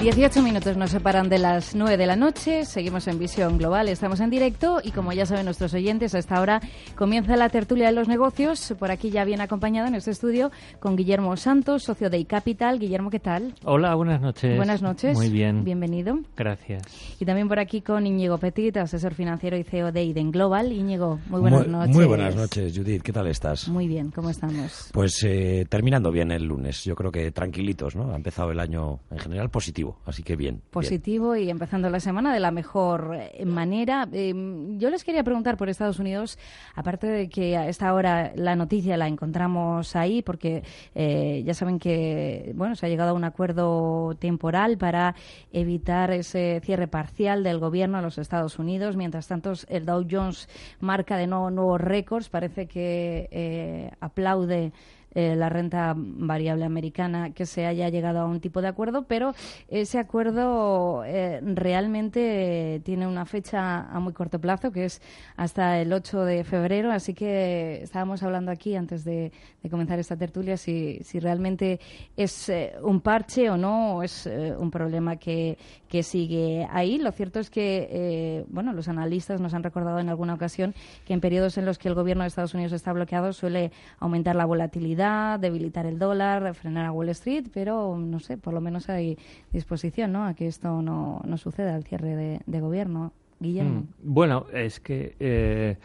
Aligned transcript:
18 0.00 0.40
minutos 0.42 0.78
nos 0.78 0.92
separan 0.92 1.28
de 1.28 1.38
las 1.38 1.74
9 1.74 1.98
de 1.98 2.06
la 2.06 2.16
noche. 2.16 2.64
Seguimos 2.64 3.06
en 3.06 3.18
Visión 3.18 3.58
Global, 3.58 3.86
estamos 3.86 4.20
en 4.20 4.30
directo 4.30 4.80
y 4.82 4.92
como 4.92 5.12
ya 5.12 5.26
saben 5.26 5.44
nuestros 5.44 5.74
oyentes, 5.74 6.14
a 6.14 6.18
esta 6.18 6.40
hora 6.40 6.62
comienza 6.94 7.36
la 7.36 7.50
tertulia 7.50 7.88
de 7.88 7.92
los 7.92 8.08
negocios. 8.08 8.74
Por 8.78 8.90
aquí 8.90 9.10
ya 9.10 9.26
bien 9.26 9.42
acompañado 9.42 9.88
en 9.88 9.94
este 9.94 10.10
estudio 10.10 10.50
con 10.78 10.96
Guillermo 10.96 11.36
Santos, 11.36 11.82
socio 11.82 12.08
de 12.08 12.16
iCapital. 12.16 12.78
Guillermo, 12.78 13.10
¿qué 13.10 13.20
tal? 13.20 13.54
Hola, 13.62 13.94
buenas 13.94 14.22
noches. 14.22 14.56
Buenas 14.56 14.80
noches. 14.80 15.18
Muy 15.18 15.28
bien. 15.28 15.64
Bienvenido. 15.64 16.18
Gracias. 16.34 16.82
Y 17.20 17.26
también 17.26 17.48
por 17.48 17.58
aquí 17.58 17.82
con 17.82 18.06
Íñigo 18.06 18.38
Petit, 18.38 18.78
asesor 18.78 19.12
financiero 19.12 19.58
y 19.58 19.64
CEO 19.64 19.92
de 19.92 20.02
Iden 20.02 20.30
Global. 20.30 20.72
Íñigo, 20.72 21.20
muy 21.28 21.42
buenas 21.42 21.66
muy, 21.66 21.72
noches. 21.72 21.94
Muy 21.94 22.06
buenas 22.06 22.34
noches, 22.34 22.74
Judith. 22.74 23.02
¿Qué 23.02 23.12
tal 23.12 23.26
estás? 23.26 23.68
Muy 23.68 23.86
bien, 23.86 24.10
¿cómo 24.10 24.30
estamos? 24.30 24.88
Pues 24.94 25.22
eh, 25.24 25.66
terminando 25.68 26.10
bien 26.10 26.32
el 26.32 26.44
lunes. 26.44 26.84
Yo 26.84 26.94
creo 26.94 27.12
que 27.12 27.30
tranquilitos, 27.32 27.94
¿no? 27.94 28.12
Ha 28.12 28.16
empezado 28.16 28.50
el 28.50 28.60
año 28.60 29.00
en 29.10 29.18
general 29.18 29.50
positivo 29.50 29.89
así 30.04 30.22
que 30.22 30.36
bien. 30.36 30.62
Positivo 30.70 31.36
y 31.36 31.50
empezando 31.50 31.90
la 31.90 32.00
semana 32.00 32.32
de 32.32 32.40
la 32.40 32.50
mejor 32.50 33.16
eh, 33.18 33.44
manera. 33.44 34.08
Eh, 34.12 34.32
yo 34.78 34.90
les 34.90 35.04
quería 35.04 35.24
preguntar 35.24 35.56
por 35.56 35.68
Estados 35.68 35.98
Unidos, 35.98 36.38
aparte 36.74 37.06
de 37.06 37.28
que 37.28 37.56
a 37.56 37.68
esta 37.68 37.92
hora 37.94 38.32
la 38.34 38.56
noticia 38.56 38.96
la 38.96 39.08
encontramos 39.08 39.96
ahí, 39.96 40.22
porque 40.22 40.62
eh, 40.94 41.42
ya 41.44 41.54
saben 41.54 41.78
que 41.78 42.52
bueno 42.54 42.74
se 42.74 42.86
ha 42.86 42.88
llegado 42.88 43.10
a 43.10 43.14
un 43.14 43.24
acuerdo 43.24 44.16
temporal 44.18 44.78
para 44.78 45.14
evitar 45.52 46.10
ese 46.10 46.60
cierre 46.64 46.88
parcial 46.88 47.42
del 47.42 47.58
gobierno 47.58 47.98
a 47.98 48.02
los 48.02 48.18
Estados 48.18 48.58
Unidos. 48.58 48.96
Mientras 48.96 49.28
tanto, 49.28 49.52
el 49.68 49.86
Dow 49.86 50.06
Jones 50.10 50.48
marca 50.80 51.16
de 51.16 51.26
nuevo 51.26 51.50
nuevos 51.50 51.80
récords. 51.80 52.28
Parece 52.28 52.66
que 52.66 53.28
eh, 53.30 53.90
aplaude 54.00 54.72
eh, 55.14 55.34
la 55.34 55.48
renta 55.48 55.94
variable 55.96 56.64
americana 56.64 57.30
que 57.30 57.46
se 57.46 57.66
haya 57.66 57.88
llegado 57.88 58.20
a 58.20 58.26
un 58.26 58.40
tipo 58.40 58.62
de 58.62 58.68
acuerdo, 58.68 59.04
pero 59.08 59.34
ese 59.68 59.98
acuerdo 59.98 61.02
eh, 61.04 61.40
realmente 61.42 62.80
tiene 62.84 63.06
una 63.08 63.26
fecha 63.26 63.90
a 63.90 63.98
muy 63.98 64.12
corto 64.12 64.38
plazo, 64.38 64.70
que 64.70 64.84
es 64.84 65.02
hasta 65.36 65.80
el 65.80 65.92
8 65.92 66.24
de 66.24 66.44
febrero, 66.44 66.92
así 66.92 67.14
que 67.14 67.82
estábamos 67.82 68.22
hablando 68.22 68.52
aquí 68.52 68.76
antes 68.76 69.04
de, 69.04 69.32
comenzar 69.68 69.98
esta 69.98 70.16
tertulia 70.16 70.56
si, 70.56 71.00
si 71.02 71.20
realmente 71.20 71.80
es 72.16 72.48
eh, 72.48 72.72
un 72.82 73.00
parche 73.00 73.50
o 73.50 73.56
no, 73.56 73.96
o 73.96 74.02
es 74.02 74.26
eh, 74.26 74.54
un 74.56 74.70
problema 74.70 75.16
que, 75.16 75.58
que 75.88 76.02
sigue 76.02 76.66
ahí. 76.70 76.98
Lo 76.98 77.12
cierto 77.12 77.40
es 77.40 77.50
que, 77.50 78.44
bueno, 78.48 78.72
los 78.72 78.88
analistas 78.88 79.40
nos 79.40 79.54
han 79.54 79.62
recordado 79.62 79.98
en 79.98 80.08
alguna 80.08 80.34
ocasión 80.34 80.74
que 81.04 81.12
en 81.12 81.20
periodos 81.20 81.58
en 81.58 81.66
los 81.66 81.78
que 81.78 81.88
el 81.88 81.94
gobierno 81.94 82.22
de 82.22 82.28
Estados 82.28 82.54
Unidos 82.54 82.72
está 82.72 82.92
bloqueado 82.92 83.32
suele 83.32 83.72
aumentar 83.98 84.36
la 84.36 84.44
volatilidad 84.44 84.99
debilitar 85.38 85.86
el 85.86 85.98
dólar, 85.98 86.54
frenar 86.54 86.86
a 86.86 86.92
Wall 86.92 87.08
Street, 87.10 87.46
pero 87.52 87.96
no 87.96 88.20
sé, 88.20 88.36
por 88.36 88.52
lo 88.52 88.60
menos 88.60 88.88
hay 88.88 89.18
disposición 89.52 90.12
¿no? 90.12 90.26
a 90.26 90.34
que 90.34 90.46
esto 90.46 90.82
no, 90.82 91.20
no 91.24 91.36
suceda 91.36 91.74
al 91.74 91.84
cierre 91.84 92.40
de, 92.46 92.60
gobierno. 92.60 93.12
Guillermo. 93.38 93.80
Mm, 93.80 93.86
bueno, 94.02 94.46
es 94.52 94.80
que 94.80 95.16
eh, 95.18 95.76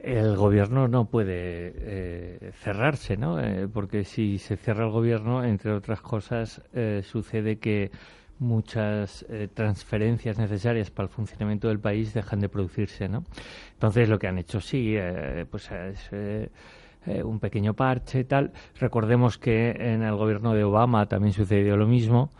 el 0.00 0.36
gobierno 0.36 0.86
no 0.86 1.06
puede 1.06 1.72
eh, 1.76 2.52
cerrarse, 2.60 3.16
¿no? 3.16 3.40
Eh, 3.40 3.68
porque 3.72 4.04
si 4.04 4.38
se 4.38 4.58
cierra 4.58 4.84
el 4.84 4.90
gobierno, 4.90 5.44
entre 5.44 5.72
otras 5.72 6.02
cosas, 6.02 6.60
sucede 7.04 7.56
que 7.56 7.90
muchas 8.38 9.24
transferencias 9.54 10.38
necesarias 10.38 10.90
para 10.90 11.08
el 11.08 11.12
funcionamiento 11.12 11.68
del 11.68 11.80
país 11.80 12.12
dejan 12.12 12.40
de 12.40 12.50
producirse, 12.50 13.08
¿no? 13.08 13.24
Entonces 13.72 14.08
lo 14.10 14.18
que 14.18 14.28
han 14.28 14.38
hecho 14.38 14.60
sí, 14.60 14.94
pues 15.50 15.70
es 15.70 16.10
eh, 17.08 17.22
un 17.22 17.40
pequeño 17.40 17.74
parche 17.74 18.20
y 18.20 18.24
tal. 18.24 18.52
Recordemos 18.78 19.38
que 19.38 19.70
en 19.70 20.02
el 20.02 20.14
gobierno 20.14 20.52
de 20.52 20.64
Obama 20.64 21.06
también 21.06 21.32
sucedió 21.32 21.76
lo 21.76 21.86
mismo, 21.86 22.30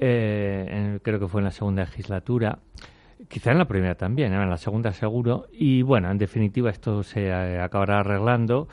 eh, 0.00 0.98
creo 1.02 1.20
que 1.20 1.28
fue 1.28 1.42
en 1.42 1.44
la 1.44 1.52
segunda 1.52 1.84
legislatura. 1.84 2.58
Quizá 3.28 3.52
en 3.52 3.58
la 3.58 3.66
primera 3.66 3.94
también, 3.94 4.32
¿eh? 4.32 4.42
en 4.42 4.50
la 4.50 4.56
segunda 4.56 4.92
seguro. 4.92 5.46
Y 5.52 5.82
bueno, 5.82 6.10
en 6.10 6.18
definitiva 6.18 6.70
esto 6.70 7.02
se 7.02 7.32
acabará 7.32 8.00
arreglando. 8.00 8.68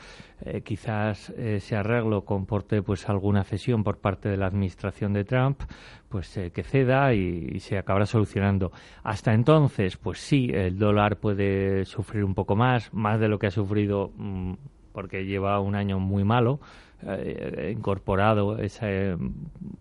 quizás 0.64 1.30
ese 1.30 1.76
arreglo 1.76 2.24
comporte 2.24 2.82
pues 2.82 3.08
alguna 3.08 3.44
cesión 3.44 3.84
por 3.84 3.98
parte 3.98 4.28
de 4.28 4.36
la 4.36 4.46
administración 4.46 5.12
de 5.12 5.24
Trump, 5.24 5.62
pues 6.08 6.38
que 6.52 6.62
ceda 6.62 7.14
y, 7.14 7.60
se 7.60 7.78
acabará 7.78 8.06
solucionando. 8.06 8.72
Hasta 9.04 9.32
entonces, 9.32 9.96
pues 9.96 10.18
sí, 10.18 10.50
el 10.52 10.78
dólar 10.78 11.18
puede 11.20 11.84
sufrir 11.84 12.24
un 12.24 12.34
poco 12.34 12.56
más, 12.56 12.92
más 12.92 13.20
de 13.20 13.28
lo 13.28 13.38
que 13.38 13.46
ha 13.46 13.50
sufrido 13.50 14.12
mm, 14.16 14.54
porque 14.94 15.26
lleva 15.26 15.60
un 15.60 15.74
año 15.74 15.98
muy 15.98 16.24
malo, 16.24 16.60
eh, 17.06 17.74
incorporado 17.76 18.58
ese 18.58 19.16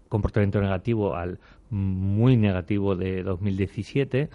comportamiento 0.09 0.59
negativo 0.59 1.15
al 1.15 1.39
muy 1.69 2.35
negativo 2.35 2.95
de 2.95 3.23
2017. 3.23 4.29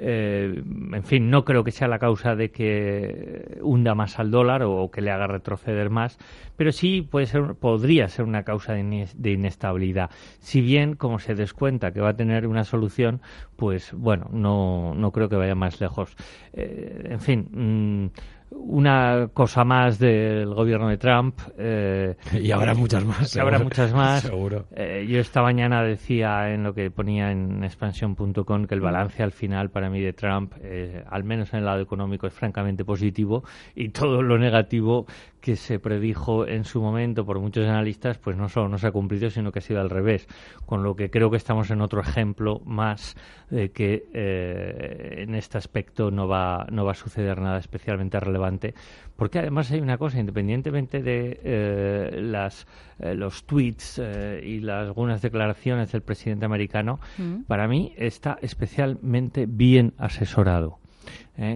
Eh, 0.00 0.62
en 0.92 1.02
fin, 1.02 1.28
no 1.28 1.44
creo 1.44 1.64
que 1.64 1.72
sea 1.72 1.88
la 1.88 1.98
causa 1.98 2.36
de 2.36 2.52
que 2.52 3.58
hunda 3.62 3.96
más 3.96 4.20
al 4.20 4.30
dólar 4.30 4.62
o 4.62 4.90
que 4.92 5.00
le 5.00 5.10
haga 5.10 5.26
retroceder 5.26 5.90
más, 5.90 6.18
pero 6.56 6.70
sí 6.70 7.02
puede 7.02 7.26
ser, 7.26 7.54
podría 7.56 8.08
ser 8.08 8.24
una 8.24 8.44
causa 8.44 8.74
de, 8.74 9.30
inestabilidad. 9.30 10.10
Si 10.38 10.60
bien, 10.60 10.94
como 10.94 11.18
se 11.18 11.34
descuenta 11.34 11.92
que 11.92 12.00
va 12.00 12.10
a 12.10 12.16
tener 12.16 12.46
una 12.46 12.64
solución, 12.64 13.20
pues 13.56 13.92
bueno, 13.92 14.28
no, 14.32 14.94
no 14.94 15.10
creo 15.10 15.28
que 15.28 15.36
vaya 15.36 15.56
más 15.56 15.80
lejos. 15.80 16.16
Eh, 16.52 17.08
en 17.10 17.20
fin. 17.20 17.48
Mm, 17.50 18.37
una 18.50 19.28
cosa 19.32 19.64
más 19.64 19.98
del 19.98 20.54
gobierno 20.54 20.88
de 20.88 20.96
Trump. 20.96 21.40
Eh, 21.58 22.16
y 22.40 22.50
habrá 22.50 22.74
muchas 22.74 23.04
más. 23.04 23.34
Y 23.34 23.38
habrá 23.38 23.58
muchas 23.58 23.92
más. 23.92 24.22
Seguro. 24.28 24.66
Eh, 24.74 25.06
yo 25.08 25.20
esta 25.20 25.42
mañana 25.42 25.82
decía 25.82 26.52
en 26.52 26.62
lo 26.62 26.74
que 26.74 26.90
ponía 26.90 27.30
en 27.30 27.64
expansión.com 27.64 28.66
que 28.66 28.74
el 28.74 28.80
balance 28.80 29.22
al 29.22 29.32
final 29.32 29.70
para 29.70 29.90
mí 29.90 30.00
de 30.00 30.12
Trump, 30.12 30.54
eh, 30.62 31.04
al 31.08 31.24
menos 31.24 31.52
en 31.52 31.60
el 31.60 31.64
lado 31.66 31.80
económico, 31.80 32.26
es 32.26 32.32
francamente 32.32 32.84
positivo 32.84 33.44
y 33.74 33.90
todo 33.90 34.22
lo 34.22 34.38
negativo 34.38 35.06
que 35.40 35.56
se 35.56 35.78
predijo 35.78 36.46
en 36.46 36.64
su 36.64 36.80
momento 36.80 37.24
por 37.24 37.40
muchos 37.40 37.66
analistas, 37.66 38.18
pues 38.18 38.36
no 38.36 38.48
solo 38.48 38.68
no 38.68 38.78
se 38.78 38.86
ha 38.86 38.92
cumplido, 38.92 39.30
sino 39.30 39.52
que 39.52 39.60
ha 39.60 39.62
sido 39.62 39.80
al 39.80 39.90
revés. 39.90 40.26
Con 40.66 40.82
lo 40.82 40.94
que 40.94 41.10
creo 41.10 41.30
que 41.30 41.36
estamos 41.36 41.70
en 41.70 41.80
otro 41.80 42.00
ejemplo 42.00 42.60
más 42.64 43.16
de 43.50 43.70
que 43.70 44.08
eh, 44.12 45.22
en 45.22 45.34
este 45.34 45.58
aspecto 45.58 46.10
no 46.10 46.28
va, 46.28 46.66
no 46.70 46.84
va 46.84 46.92
a 46.92 46.94
suceder 46.94 47.40
nada 47.40 47.58
especialmente 47.58 48.18
relevante. 48.20 48.74
Porque 49.16 49.38
además 49.38 49.70
hay 49.70 49.80
una 49.80 49.98
cosa, 49.98 50.20
independientemente 50.20 51.02
de 51.02 51.40
eh, 51.42 52.20
las, 52.22 52.66
eh, 53.00 53.14
los 53.14 53.44
tweets 53.44 54.00
y 54.42 54.60
las, 54.60 54.86
algunas 54.86 55.22
declaraciones 55.22 55.92
del 55.92 56.02
presidente 56.02 56.46
americano, 56.46 57.00
mm. 57.18 57.42
para 57.42 57.66
mí 57.66 57.92
está 57.96 58.38
especialmente 58.42 59.46
bien 59.46 59.94
asesorado. 59.98 60.77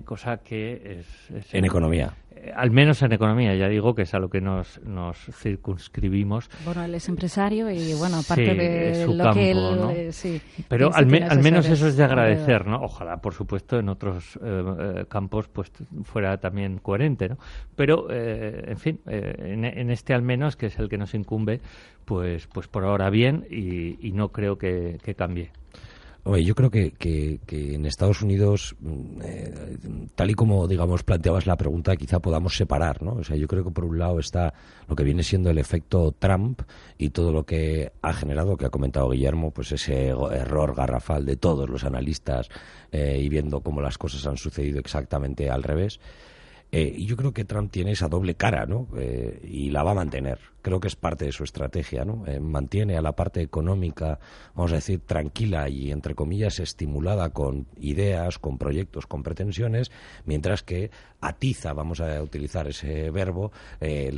Cosa 0.04 0.38
que 0.38 1.00
es, 1.00 1.52
en 1.52 1.64
economía 1.64 2.14
al 2.54 2.70
menos 2.70 3.02
en 3.02 3.12
economía, 3.12 3.54
ya 3.54 3.68
digo 3.68 3.94
que 3.94 4.02
es 4.02 4.14
a 4.14 4.18
lo 4.18 4.28
que 4.28 4.40
nos, 4.40 4.80
nos 4.84 5.18
circunscribimos. 5.32 6.50
Bueno, 6.64 6.82
él 6.84 6.94
es 6.94 7.08
empresario 7.08 7.70
y, 7.70 7.94
bueno, 7.94 8.18
aparte 8.18 8.54
de 8.54 9.06
lo 9.06 9.32
que 9.32 9.50
él. 9.50 9.58
Eh, 9.94 10.12
sí, 10.12 10.40
Pero 10.68 10.92
al, 10.92 11.06
menos 11.06 11.68
eso 11.68 11.86
es 11.86 11.96
de 11.96 12.04
agradecer, 12.04 12.66
¿no? 12.66 12.80
Ojalá, 12.82 13.18
por 13.18 13.34
supuesto, 13.34 13.78
en 13.78 13.88
otros 13.88 14.38
eh, 14.42 14.64
eh, 14.80 15.04
campos 15.08 15.48
pues 15.48 15.70
fuera 16.04 16.38
también 16.38 16.78
coherente, 16.78 17.28
¿no? 17.28 17.38
Pero, 17.76 18.10
en 18.10 18.76
fin, 18.76 19.00
en, 19.06 19.90
este 19.90 20.14
al 20.14 20.22
menos, 20.22 20.56
que 20.56 20.66
es 20.66 20.78
el 20.78 20.88
que 20.88 20.98
nos 20.98 21.14
incumbe, 21.14 21.60
pues, 22.04 22.46
pues 22.46 22.68
por 22.68 22.84
ahora 22.84 23.10
bien 23.10 23.46
y, 23.50 24.12
no 24.12 24.28
creo 24.28 24.58
que 24.58 24.98
cambie. 25.16 25.50
Oye, 26.24 26.44
yo 26.44 26.54
creo 26.54 26.70
que, 26.70 26.92
que, 26.92 27.74
en 27.74 27.84
Estados 27.84 28.22
Unidos, 28.22 28.76
mm, 28.78 29.22
eh, 29.24 29.78
tal 30.14 30.30
y 30.30 30.34
como, 30.34 30.68
digamos, 30.68 31.02
planteabas 31.02 31.48
la 31.48 31.56
pregunta, 31.56 31.96
quizá 31.96 32.20
podamos 32.20 32.56
separar, 32.56 33.02
¿no? 33.02 33.14
O 33.14 33.24
sea, 33.24 33.36
yo 33.36 33.48
creo 33.48 33.64
que 33.64 33.72
por 33.72 33.84
un 33.84 33.98
lado 33.98 34.20
está 34.20 34.54
lo 34.88 34.94
que 34.94 35.02
viene 35.02 35.24
siendo 35.24 35.50
el 35.50 35.58
efecto 35.58 36.14
Trump 36.16 36.62
y 36.96 37.10
todo 37.10 37.32
lo 37.32 37.44
que 37.44 37.90
ha 38.02 38.12
generado, 38.12 38.56
que 38.56 38.66
ha 38.66 38.70
comentado 38.70 39.10
Guillermo, 39.10 39.50
pues 39.50 39.72
ese 39.72 40.10
error 40.10 40.76
garrafal 40.76 41.26
de 41.26 41.36
todos 41.36 41.68
los 41.68 41.82
analistas 41.82 42.48
eh, 42.92 43.18
y 43.20 43.28
viendo 43.28 43.60
cómo 43.60 43.80
las 43.80 43.98
cosas 43.98 44.24
han 44.24 44.36
sucedido 44.36 44.78
exactamente 44.78 45.50
al 45.50 45.64
revés. 45.64 45.98
Eh, 46.70 46.94
y 46.98 47.04
yo 47.06 47.16
creo 47.16 47.32
que 47.32 47.44
Trump 47.44 47.72
tiene 47.72 47.92
esa 47.92 48.08
doble 48.08 48.36
cara, 48.36 48.64
¿no? 48.64 48.86
Y 49.42 49.70
la 49.70 49.82
va 49.82 49.90
a 49.90 49.94
mantener. 49.94 50.51
Creo 50.62 50.80
que 50.80 50.88
es 50.88 50.96
parte 50.96 51.26
de 51.26 51.32
su 51.32 51.44
estrategia, 51.44 52.04
¿no? 52.04 52.24
Eh, 52.26 52.40
mantiene 52.40 52.96
a 52.96 53.02
la 53.02 53.12
parte 53.12 53.42
económica, 53.42 54.18
vamos 54.54 54.72
a 54.72 54.76
decir, 54.76 55.00
tranquila 55.00 55.68
y, 55.68 55.90
entre 55.90 56.14
comillas, 56.14 56.60
estimulada 56.60 57.30
con 57.30 57.66
ideas, 57.78 58.38
con 58.38 58.58
proyectos, 58.58 59.06
con 59.06 59.22
pretensiones, 59.22 59.90
mientras 60.24 60.62
que 60.62 60.90
atiza, 61.20 61.72
vamos 61.72 62.00
a 62.00 62.22
utilizar 62.22 62.66
ese 62.66 63.10
verbo, 63.10 63.52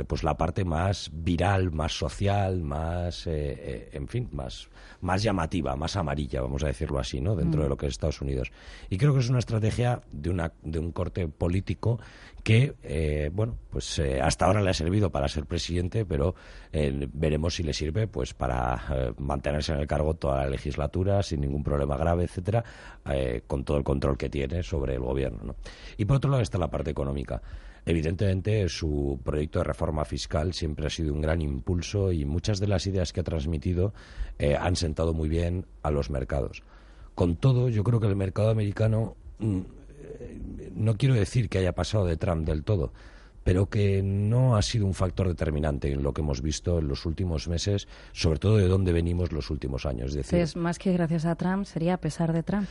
pues 0.07 0.23
la 0.23 0.35
parte 0.37 0.65
más 0.65 1.11
viral, 1.13 1.71
más 1.71 1.93
social, 1.93 2.61
más, 2.61 3.27
en 3.27 4.07
fin, 4.07 4.27
más, 4.31 4.69
más 5.01 5.21
llamativa, 5.21 5.75
más 5.75 5.95
amarilla, 5.95 6.41
vamos 6.41 6.63
a 6.63 6.67
decirlo 6.67 6.99
así, 6.99 7.21
¿no? 7.21 7.35
Dentro 7.35 7.61
de 7.61 7.67
mm. 7.67 7.69
lo 7.69 7.77
que 7.77 7.85
es 7.85 7.93
Estados 7.93 8.21
Unidos. 8.21 8.51
Y 8.89 8.97
creo 8.97 9.13
que 9.13 9.19
es 9.19 9.29
una 9.29 9.39
estrategia 9.39 10.01
de, 10.11 10.29
una, 10.29 10.51
de 10.63 10.79
un 10.79 10.91
corte 10.91 11.27
político 11.27 11.99
que, 12.43 12.75
eh, 12.83 13.31
bueno, 13.33 13.57
pues 13.71 13.97
eh, 13.99 14.21
hasta 14.21 14.45
ahora 14.45 14.61
le 14.61 14.69
ha 14.69 14.73
servido 14.73 15.09
para 15.09 15.27
ser 15.27 15.45
presidente, 15.45 16.05
pero 16.05 16.34
eh, 16.71 17.07
veremos 17.13 17.55
si 17.55 17.63
le 17.63 17.73
sirve 17.73 18.07
pues 18.07 18.33
para 18.33 19.13
mantenerse 19.17 19.73
en 19.73 19.79
el 19.79 19.87
cargo 19.87 20.13
toda 20.15 20.43
la 20.43 20.49
legislatura 20.49 21.23
sin 21.23 21.41
ningún 21.41 21.63
problema 21.63 21.97
grave, 21.97 22.25
etcétera, 22.25 22.63
con 23.47 23.63
todo 23.63 23.77
el 23.77 23.83
control 23.83 24.17
que 24.17 24.29
tiene 24.29 24.63
sobre 24.63 24.95
el 24.95 25.01
gobierno. 25.01 25.55
Y 25.97 26.05
por 26.05 26.17
otro 26.17 26.29
lado 26.31 26.41
está 26.41 26.57
la 26.57 26.69
parte 26.69 26.91
económica. 26.91 27.41
Evidentemente, 27.85 28.67
su 28.67 29.19
proyecto 29.23 29.59
de 29.59 29.65
reforma 29.65 30.05
fiscal 30.05 30.53
siempre 30.53 30.87
ha 30.87 30.89
sido 30.89 31.13
un 31.13 31.21
gran 31.21 31.41
impulso 31.41 32.11
y 32.11 32.25
muchas 32.25 32.59
de 32.59 32.67
las 32.67 32.87
ideas 32.87 33.13
que 33.13 33.21
ha 33.21 33.23
transmitido 33.23 33.93
han 34.59 34.75
sentado 34.75 35.13
muy 35.13 35.29
bien 35.29 35.65
a 35.83 35.91
los 35.91 36.09
mercados. 36.09 36.63
Con 37.13 37.35
todo, 37.37 37.69
yo 37.69 37.83
creo 37.83 37.99
que 37.99 38.07
el 38.07 38.15
mercado 38.15 38.49
americano 38.49 39.15
mm, 39.39 39.61
no 40.75 40.97
quiero 40.97 41.15
decir 41.15 41.49
que 41.49 41.59
haya 41.59 41.73
pasado 41.73 42.05
de 42.05 42.17
Trump 42.17 42.45
del 42.45 42.63
todo, 42.63 42.91
pero 43.45 43.69
que 43.69 44.01
no 44.01 44.57
ha 44.57 44.63
sido 44.63 44.87
un 44.87 44.95
factor 44.95 45.27
determinante 45.27 45.93
en 45.93 46.01
lo 46.01 46.13
que 46.13 46.21
hemos 46.21 46.41
visto 46.41 46.79
en 46.79 46.87
los 46.87 47.05
últimos 47.05 47.47
meses, 47.47 47.87
sobre 48.11 48.39
todo 48.39 48.57
de 48.57 48.67
dónde 48.67 48.91
venimos 48.91 49.31
los 49.31 49.51
últimos 49.51 49.85
años. 49.85 50.15
Es 50.15 50.27
decir, 50.27 50.59
más 50.59 50.79
que 50.79 50.91
gracias 50.91 51.25
a 51.25 51.35
Trump, 51.35 51.65
sería 51.65 51.93
a 51.93 51.97
pesar 51.97 52.33
de 52.33 52.41
Trump. 52.41 52.67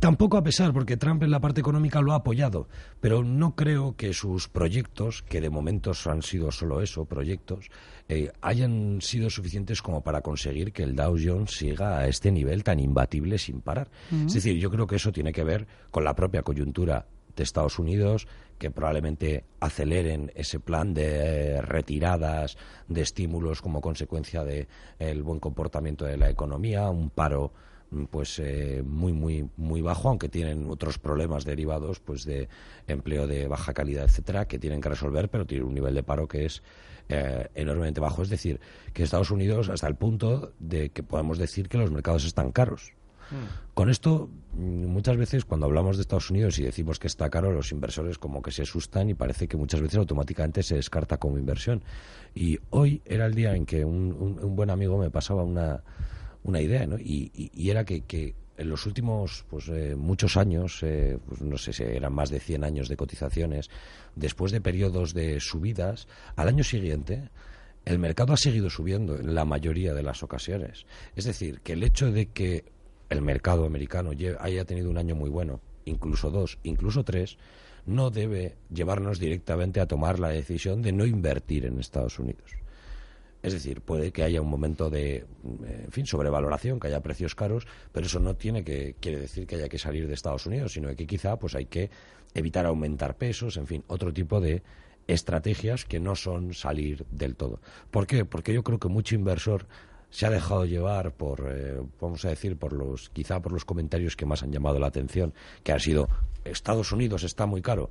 Tampoco 0.00 0.36
a 0.36 0.42
pesar, 0.42 0.74
porque 0.74 0.98
Trump 0.98 1.22
en 1.22 1.30
la 1.30 1.40
parte 1.40 1.62
económica 1.62 2.02
lo 2.02 2.12
ha 2.12 2.16
apoyado, 2.16 2.68
pero 3.00 3.24
no 3.24 3.56
creo 3.56 3.96
que 3.96 4.12
sus 4.12 4.48
proyectos, 4.48 5.22
que 5.22 5.40
de 5.40 5.48
momento 5.48 5.92
han 6.04 6.20
sido 6.20 6.52
solo 6.52 6.82
eso, 6.82 7.06
proyectos, 7.06 7.70
eh, 8.10 8.30
hayan 8.42 9.00
sido 9.00 9.30
suficientes 9.30 9.80
como 9.80 10.02
para 10.02 10.20
conseguir 10.20 10.74
que 10.74 10.82
el 10.82 10.94
Dow 10.94 11.16
Jones 11.18 11.52
siga 11.52 12.00
a 12.00 12.06
este 12.06 12.30
nivel 12.30 12.64
tan 12.64 12.80
imbatible 12.80 13.38
sin 13.38 13.62
parar. 13.62 13.90
Es 14.26 14.34
decir, 14.34 14.58
yo 14.58 14.70
creo 14.70 14.86
que 14.86 14.96
eso 14.96 15.10
tiene 15.10 15.32
que 15.32 15.42
ver 15.42 15.66
con 15.90 16.04
la 16.04 16.14
propia 16.14 16.42
coyuntura 16.42 17.06
de 17.36 17.42
Estados 17.42 17.78
Unidos 17.78 18.26
que 18.58 18.70
probablemente 18.70 19.44
aceleren 19.60 20.30
ese 20.34 20.60
plan 20.60 20.94
de 20.94 21.60
retiradas 21.62 22.56
de 22.88 23.00
estímulos 23.00 23.60
como 23.60 23.80
consecuencia 23.80 24.44
del 24.44 24.68
el 24.98 25.22
buen 25.22 25.40
comportamiento 25.40 26.04
de 26.04 26.16
la 26.16 26.30
economía, 26.30 26.88
un 26.88 27.10
paro 27.10 27.52
mm, 27.90 28.04
pues 28.04 28.38
eh, 28.38 28.82
muy 28.86 29.12
muy 29.12 29.48
muy 29.56 29.82
bajo 29.82 30.08
aunque 30.08 30.28
tienen 30.28 30.70
otros 30.70 30.98
problemas 30.98 31.44
derivados 31.44 31.98
pues 32.00 32.24
de 32.24 32.48
empleo 32.86 33.26
de 33.26 33.48
baja 33.48 33.72
calidad 33.72 34.04
etcétera 34.04 34.46
que 34.46 34.58
tienen 34.58 34.80
que 34.80 34.90
resolver 34.90 35.28
pero 35.28 35.44
tienen 35.44 35.66
un 35.66 35.74
nivel 35.74 35.94
de 35.94 36.02
paro 36.02 36.28
que 36.28 36.44
es 36.44 36.62
eh, 37.08 37.48
enormemente 37.54 38.00
bajo. 38.00 38.22
Es 38.22 38.28
decir 38.28 38.60
que 38.92 39.02
Estados 39.02 39.30
Unidos 39.30 39.68
hasta 39.68 39.88
el 39.88 39.96
punto 39.96 40.52
de 40.58 40.90
que 40.90 41.02
podemos 41.02 41.36
decir 41.36 41.68
que 41.68 41.78
los 41.78 41.90
mercados 41.90 42.24
están 42.24 42.52
caros 42.52 42.92
Mm. 43.32 43.72
Con 43.74 43.88
esto, 43.88 44.28
mm, 44.54 44.86
muchas 44.86 45.16
veces 45.16 45.44
cuando 45.44 45.66
hablamos 45.66 45.96
de 45.96 46.02
Estados 46.02 46.30
Unidos 46.30 46.58
y 46.58 46.64
decimos 46.64 46.98
que 46.98 47.06
está 47.06 47.30
caro, 47.30 47.50
los 47.50 47.72
inversores 47.72 48.18
como 48.18 48.42
que 48.42 48.50
se 48.50 48.62
asustan 48.62 49.08
y 49.08 49.14
parece 49.14 49.48
que 49.48 49.56
muchas 49.56 49.80
veces 49.80 49.98
automáticamente 49.98 50.62
se 50.62 50.76
descarta 50.76 51.16
como 51.16 51.38
inversión. 51.38 51.82
Y 52.34 52.58
hoy 52.70 53.02
era 53.04 53.26
el 53.26 53.34
día 53.34 53.54
en 53.54 53.66
que 53.66 53.84
un, 53.84 54.54
buen 54.54 54.70
amigo 54.70 54.98
me 54.98 55.10
pasaba 55.10 55.42
una, 55.42 55.82
una 56.44 56.60
idea, 56.60 56.86
¿no? 56.86 56.98
Y, 56.98 57.30
era 57.70 57.84
que, 57.84 58.34
en 58.58 58.68
los 58.68 58.84
últimos 58.84 59.46
pues 59.48 59.68
eh, 59.68 59.96
muchos 59.96 60.36
años, 60.36 60.82
eh, 60.82 61.18
pues 61.26 61.40
no 61.40 61.56
sé 61.56 61.72
si 61.72 61.82
eran 61.84 62.12
más 62.12 62.28
de 62.28 62.38
100 62.38 62.64
años 62.64 62.88
de 62.88 62.96
cotizaciones, 62.96 63.70
después 64.14 64.52
de 64.52 64.60
periodos 64.60 65.14
de 65.14 65.40
subidas, 65.40 66.06
al 66.36 66.48
año 66.48 66.62
siguiente 66.62 67.30
el 67.84 67.98
mercado 67.98 68.32
ha 68.32 68.36
seguido 68.36 68.70
subiendo 68.70 69.16
en 69.16 69.34
la 69.34 69.44
mayoría 69.44 69.94
de 69.94 70.02
las 70.02 70.22
ocasiones. 70.22 70.86
Es 71.16 71.24
decir, 71.24 71.60
que 71.60 71.72
el 71.72 71.82
hecho 71.82 72.12
de 72.12 72.26
que 72.26 72.64
el 73.12 73.22
mercado 73.22 73.64
americano 73.64 74.10
haya 74.40 74.64
tenido 74.64 74.90
un 74.90 74.98
año 74.98 75.14
muy 75.14 75.30
bueno, 75.30 75.60
incluso 75.84 76.30
dos, 76.30 76.58
incluso 76.62 77.04
tres, 77.04 77.38
no 77.86 78.10
debe 78.10 78.56
llevarnos 78.72 79.18
directamente 79.18 79.80
a 79.80 79.86
tomar 79.86 80.18
la 80.18 80.28
decisión 80.28 80.82
de 80.82 80.92
no 80.92 81.04
invertir 81.04 81.66
en 81.66 81.78
Estados 81.78 82.18
Unidos. 82.18 82.52
Es 83.42 83.52
decir, 83.52 83.80
puede 83.80 84.12
que 84.12 84.22
haya 84.22 84.40
un 84.40 84.48
momento 84.48 84.88
de, 84.88 85.26
en 85.44 85.90
fin, 85.90 86.06
sobrevaloración, 86.06 86.78
que 86.78 86.86
haya 86.86 87.00
precios 87.00 87.34
caros, 87.34 87.66
pero 87.90 88.06
eso 88.06 88.20
no 88.20 88.36
tiene 88.36 88.62
que 88.62 88.94
quiere 89.00 89.18
decir 89.18 89.48
que 89.48 89.56
haya 89.56 89.68
que 89.68 89.78
salir 89.78 90.06
de 90.06 90.14
Estados 90.14 90.46
Unidos, 90.46 90.72
sino 90.72 90.94
que 90.94 91.06
quizá 91.06 91.36
pues 91.38 91.56
hay 91.56 91.66
que 91.66 91.90
evitar 92.34 92.66
aumentar 92.66 93.16
pesos, 93.16 93.56
en 93.56 93.66
fin, 93.66 93.84
otro 93.88 94.12
tipo 94.12 94.40
de 94.40 94.62
estrategias 95.08 95.84
que 95.84 95.98
no 95.98 96.14
son 96.14 96.54
salir 96.54 97.04
del 97.10 97.34
todo. 97.34 97.60
¿Por 97.90 98.06
qué? 98.06 98.24
Porque 98.24 98.54
yo 98.54 98.62
creo 98.62 98.78
que 98.78 98.88
mucho 98.88 99.16
inversor 99.16 99.66
se 100.12 100.26
ha 100.26 100.30
dejado 100.30 100.66
llevar 100.66 101.14
por, 101.14 101.48
eh, 101.50 101.80
vamos 101.98 102.24
a 102.26 102.28
decir, 102.28 102.58
por 102.58 102.74
los, 102.74 103.08
quizá 103.08 103.40
por 103.40 103.50
los 103.50 103.64
comentarios 103.64 104.14
que 104.14 104.26
más 104.26 104.42
han 104.42 104.52
llamado 104.52 104.78
la 104.78 104.86
atención, 104.86 105.32
que 105.64 105.72
han 105.72 105.80
sido 105.80 106.08
Estados 106.44 106.92
Unidos 106.92 107.24
está 107.24 107.46
muy 107.46 107.62
caro 107.62 107.90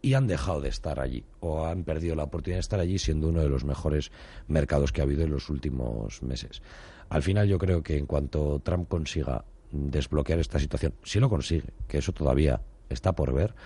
y 0.00 0.14
han 0.14 0.28
dejado 0.28 0.60
de 0.60 0.68
estar 0.68 1.00
allí 1.00 1.24
o 1.40 1.66
han 1.66 1.82
perdido 1.82 2.14
la 2.14 2.22
oportunidad 2.22 2.58
de 2.58 2.60
estar 2.60 2.78
allí 2.78 3.00
siendo 3.00 3.28
uno 3.28 3.40
de 3.40 3.48
los 3.48 3.64
mejores 3.64 4.12
mercados 4.46 4.92
que 4.92 5.00
ha 5.00 5.04
habido 5.04 5.24
en 5.24 5.32
los 5.32 5.50
últimos 5.50 6.22
meses. 6.22 6.62
Al 7.08 7.24
final 7.24 7.48
yo 7.48 7.58
creo 7.58 7.82
que 7.82 7.98
en 7.98 8.06
cuanto 8.06 8.60
Trump 8.60 8.88
consiga 8.88 9.44
desbloquear 9.72 10.38
esta 10.38 10.60
situación, 10.60 10.94
si 11.02 11.18
lo 11.18 11.28
consigue, 11.28 11.72
que 11.88 11.98
eso 11.98 12.12
todavía 12.12 12.60
está 12.88 13.16
por 13.16 13.34
ver, 13.34 13.56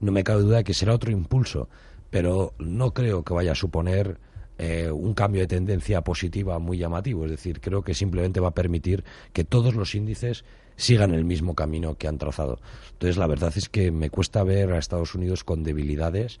no 0.00 0.10
me 0.10 0.24
cabe 0.24 0.42
duda 0.42 0.56
de 0.58 0.64
que 0.64 0.74
será 0.74 0.92
otro 0.92 1.12
impulso, 1.12 1.68
pero 2.10 2.54
no 2.58 2.92
creo 2.92 3.22
que 3.22 3.32
vaya 3.32 3.52
a 3.52 3.54
suponer 3.54 4.18
eh, 4.58 4.90
un 4.90 5.14
cambio 5.14 5.40
de 5.42 5.46
tendencia 5.46 6.02
positiva 6.02 6.58
muy 6.58 6.78
llamativo. 6.78 7.24
Es 7.24 7.30
decir, 7.30 7.60
creo 7.60 7.82
que 7.82 7.94
simplemente 7.94 8.40
va 8.40 8.48
a 8.48 8.54
permitir 8.54 9.04
que 9.32 9.44
todos 9.44 9.74
los 9.74 9.94
índices 9.94 10.44
sigan 10.76 11.14
el 11.14 11.24
mismo 11.24 11.54
camino 11.54 11.96
que 11.96 12.08
han 12.08 12.18
trazado. 12.18 12.60
Entonces, 12.92 13.16
la 13.16 13.26
verdad 13.26 13.52
es 13.56 13.68
que 13.68 13.90
me 13.90 14.10
cuesta 14.10 14.42
ver 14.42 14.72
a 14.72 14.78
Estados 14.78 15.14
Unidos 15.14 15.44
con 15.44 15.62
debilidades 15.64 16.40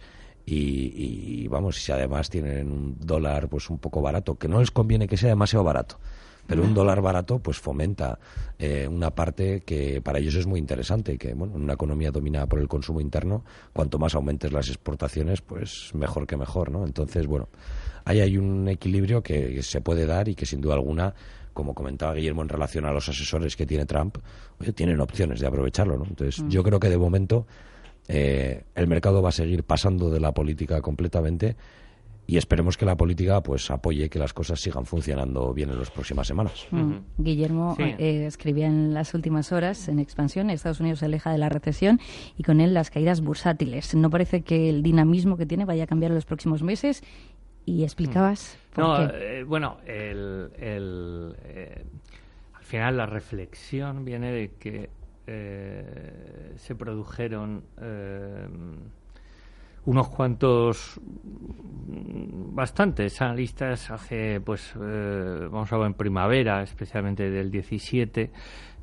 y, 0.50 1.46
vamos, 1.48 1.76
si 1.76 1.92
además 1.92 2.30
tienen 2.30 2.72
un 2.72 2.96
dólar 2.98 3.48
pues 3.48 3.68
un 3.68 3.78
poco 3.78 4.00
barato, 4.00 4.36
que 4.36 4.48
no 4.48 4.60
les 4.60 4.70
conviene 4.70 5.06
que 5.06 5.16
sea 5.16 5.28
demasiado 5.28 5.64
barato. 5.64 5.98
Pero 6.48 6.64
un 6.64 6.74
dólar 6.74 7.00
barato 7.00 7.38
pues 7.38 7.58
fomenta 7.58 8.18
eh, 8.58 8.88
una 8.88 9.10
parte 9.10 9.60
que 9.60 10.00
para 10.00 10.18
ellos 10.18 10.34
es 10.34 10.46
muy 10.46 10.58
interesante, 10.58 11.16
que 11.16 11.34
bueno, 11.34 11.54
en 11.54 11.62
una 11.62 11.74
economía 11.74 12.10
dominada 12.10 12.46
por 12.46 12.58
el 12.58 12.66
consumo 12.66 13.00
interno, 13.00 13.44
cuanto 13.72 13.98
más 13.98 14.14
aumentes 14.14 14.50
las 14.50 14.68
exportaciones, 14.68 15.42
pues 15.42 15.90
mejor 15.94 16.26
que 16.26 16.36
mejor, 16.36 16.72
¿no? 16.72 16.84
Entonces, 16.84 17.26
bueno, 17.26 17.48
ahí 18.04 18.20
hay 18.20 18.38
un 18.38 18.66
equilibrio 18.66 19.22
que 19.22 19.62
se 19.62 19.82
puede 19.82 20.06
dar 20.06 20.28
y 20.28 20.34
que 20.34 20.46
sin 20.46 20.60
duda 20.60 20.74
alguna 20.74 21.14
como 21.58 21.74
comentaba 21.74 22.14
Guillermo 22.14 22.42
en 22.42 22.48
relación 22.48 22.84
a 22.84 22.92
los 22.92 23.08
asesores 23.08 23.56
que 23.56 23.66
tiene 23.66 23.84
Trump, 23.84 24.18
tienen 24.76 25.00
opciones 25.00 25.40
de 25.40 25.48
aprovecharlo. 25.48 25.98
¿no? 25.98 26.04
Entonces, 26.04 26.40
mm. 26.40 26.48
yo 26.50 26.62
creo 26.62 26.78
que 26.78 26.88
de 26.88 26.96
momento 26.96 27.48
eh, 28.06 28.62
el 28.76 28.86
mercado 28.86 29.20
va 29.20 29.30
a 29.30 29.32
seguir 29.32 29.64
pasando 29.64 30.08
de 30.08 30.20
la 30.20 30.30
política 30.30 30.80
completamente 30.80 31.56
y 32.30 32.36
esperemos 32.36 32.76
que 32.76 32.84
la 32.84 32.94
política 32.94 33.42
pues 33.42 33.70
apoye 33.70 34.10
que 34.10 34.18
las 34.18 34.34
cosas 34.34 34.60
sigan 34.60 34.84
funcionando 34.84 35.54
bien 35.54 35.70
en 35.70 35.78
las 35.78 35.90
próximas 35.90 36.26
semanas. 36.26 36.66
Mm. 36.70 36.96
Guillermo 37.16 37.74
eh, 37.78 38.26
escribía 38.26 38.66
en 38.66 38.92
las 38.92 39.14
últimas 39.14 39.50
horas 39.50 39.88
en 39.88 39.98
expansión, 39.98 40.50
Estados 40.50 40.78
Unidos 40.78 40.98
se 40.98 41.06
aleja 41.06 41.32
de 41.32 41.38
la 41.38 41.48
recesión 41.48 41.98
y 42.36 42.42
con 42.42 42.60
él 42.60 42.74
las 42.74 42.90
caídas 42.90 43.22
bursátiles. 43.22 43.94
No 43.94 44.10
parece 44.10 44.42
que 44.42 44.68
el 44.68 44.82
dinamismo 44.82 45.38
que 45.38 45.46
tiene 45.46 45.64
vaya 45.64 45.84
a 45.84 45.86
cambiar 45.86 46.12
en 46.12 46.16
los 46.16 46.26
próximos 46.26 46.62
meses 46.62 47.02
y 47.64 47.82
explicabas 47.82 48.58
mm. 48.76 48.80
no, 48.80 49.08
eh, 49.08 49.42
bueno, 49.44 49.78
el, 49.86 50.50
eh, 50.58 51.82
al 52.52 52.64
final 52.64 52.98
la 52.98 53.06
reflexión 53.06 54.04
viene 54.04 54.32
de 54.32 54.50
que 54.58 54.90
eh, 55.26 56.52
se 56.56 56.74
produjeron 56.74 57.62
unos 59.88 60.08
cuantos, 60.08 61.00
bastantes 61.86 63.22
analistas 63.22 63.90
hace, 63.90 64.38
pues, 64.38 64.74
vamos 64.76 65.72
a 65.72 65.78
ver, 65.78 65.86
en 65.86 65.94
primavera, 65.94 66.62
especialmente 66.62 67.30
del 67.30 67.50
17, 67.50 68.30